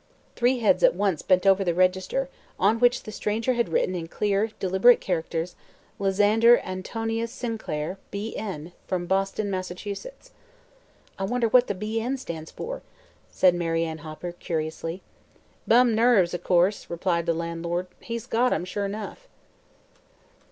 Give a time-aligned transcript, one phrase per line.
[0.35, 2.27] Three heads at once bent over the register,
[2.59, 5.55] on which the stranger had I written in clear, delicate characters:
[5.99, 8.35] "Lysander Antonius Sinclair, B.
[8.35, 9.71] N., Boston, Mass."
[11.19, 12.01] "I wonder what the 'B.
[12.01, 12.81] N.' stands for,"
[13.29, 15.03] said Mary Ann Hopper, curiously.
[15.67, 17.85] "Bum Nerves, o' course," replied the landlord.
[17.99, 19.27] "He's got 'em, sure enough."